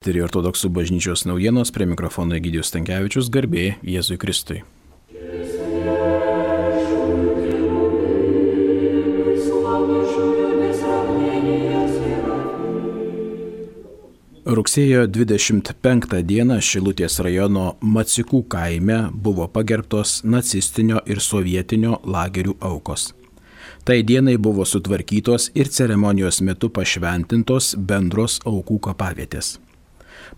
[0.00, 4.62] Tai ortodoksų bažnyčios naujienos prie mikrofono Egidijus Tankievičius garbė Jėzui Kristui.
[14.48, 23.10] Rugsėjo 25 dieną Šilutės rajono Macikų kaime buvo pagerbtos nacistinio ir sovietinio lagerių aukos.
[23.84, 29.58] Tai dienai buvo sutvarkytos ir ceremonijos metu pašventintos bendros aukų kapavietės.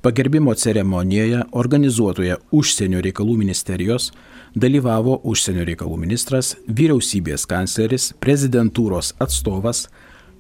[0.02, 4.10] Pagerbimo ceremonijoje organizuotoje užsienio reikalų ministerijos
[4.54, 9.86] dalyvavo užsienio reikalų ministras, vyriausybės kancleris, prezidentūros atstovas,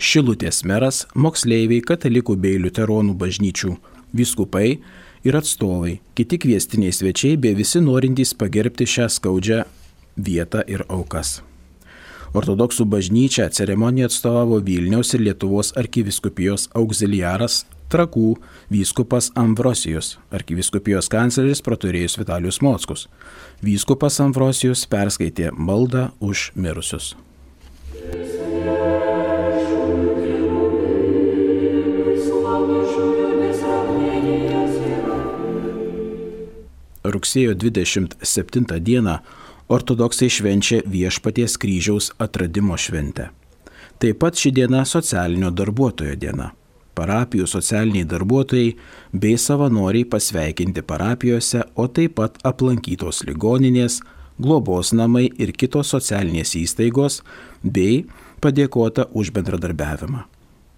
[0.02, 3.76] Šilutės meras, moksleiviai, katalikų bei liuteronų bažnyčių,
[4.16, 4.80] viskupai
[5.22, 9.60] ir atstovai, kiti kviestiniai svečiai bei visi norintys pagerbti šią skaudžią
[10.16, 11.36] vietą ir aukas.
[12.34, 17.62] Ortodoksų bažnyčia ceremoniją atstovavo Vilniaus ir Lietuvos arkiviskupijos auxiliaras
[17.92, 18.36] Trakų
[18.72, 23.08] vyskupas Ambrosijus, arkiviskupijos kancleris proturėjus Vitalius Mockus.
[23.60, 27.12] Vyskupas Ambrosijus perskaitė maldą už mirusius.
[37.04, 39.18] rugsėjo 27 dieną
[39.72, 43.30] ortodoksai švenčia viešpaties kryžiaus atradimo šventę.
[43.98, 46.50] Taip pat ši diena socialinio darbuotojo diena.
[46.98, 48.74] Parapijų socialiniai darbuotojai
[49.12, 54.02] bei savanoriai pasveikinti parapijose, o taip pat aplankytos ligoninės,
[54.42, 57.22] globos namai ir kitos socialinės įstaigos
[57.62, 58.04] bei
[58.44, 60.26] padėkota už bendradarbiavimą.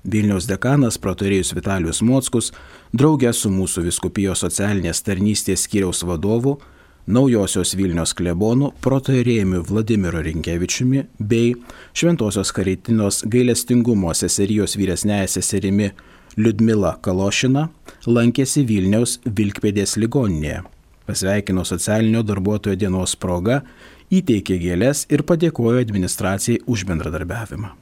[0.04, 2.50] Vilniaus dekanas protorėjus Vitalijus Mockus,
[2.92, 6.58] draugė su mūsų viskupijos socialinės tarnystės skyriaus vadovu,
[7.06, 11.54] naujosios Vilnios klebonu protorėjumi Vladimiro Rinkevičiumi bei
[11.92, 15.90] Šventojios Karitinos gailestingumo seserijos vyresnėje seserimi
[16.36, 17.68] Liudmila Kalošina
[18.06, 20.62] lankėsi Vilniaus Vilkpėdės ligoninėje.
[21.04, 23.60] Pasveikino socialinio darbuotojo dienos proga,
[24.08, 27.74] įteikė gėlės ir padėkojo administracijai už bendradarbiavimą.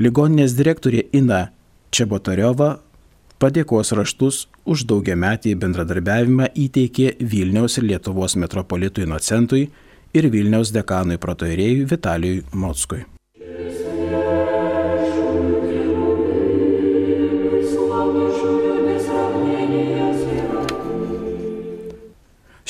[0.00, 1.48] Ligoninės direktorė Ina
[1.90, 2.76] Čebotariova
[3.40, 9.64] padėkos raštus už daugiametį bendradarbiavimą įteikė Vilniaus ir Lietuvos metropolitui Inocentui
[10.12, 13.06] ir Vilniaus dekanui protoirėjui Vitalijui Motskui.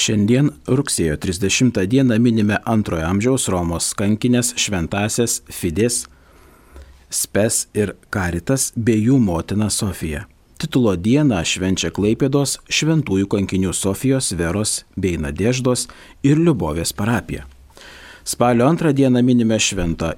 [0.01, 6.07] Šiandien rugsėjo 30 dieną minime antrojo amžiaus Romos kankinės šventasias Fidės
[7.13, 10.25] Spes ir Karitas bei jų motina Sofija.
[10.61, 15.87] Titulo dieną švenčia Klaipėdos šventųjų kankinių Sofijos, Veros bei Nadeždos
[16.21, 17.47] ir Liubovės parapija.
[18.29, 20.11] Spalio antrą dieną minime šventą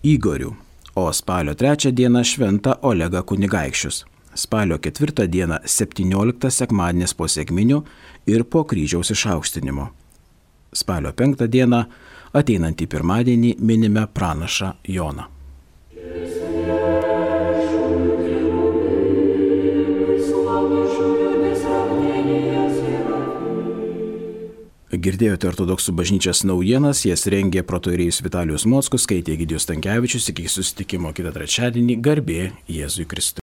[0.00, 0.54] Igorių,
[0.96, 4.06] o spalio trečią dieną šventą Olegą Kunigaikščius.
[4.32, 7.82] Spalio ketvirtą dieną 17 sekmadienis po sėkminių
[8.32, 9.90] ir po kryžiaus išaukštinimo.
[10.72, 11.84] Spalio penktą dieną
[12.32, 15.28] ateinantį pirmadienį minime pranašą Joną.
[25.02, 31.34] Girdėjote ortodoksų bažnyčios naujienas, jas rengė protoirėjus Vitalijus Mockus, skaitė Gidijus Tankievičius, iki susitikimo kitą
[31.34, 33.40] trečiadienį, garbė Jėzui Kristui.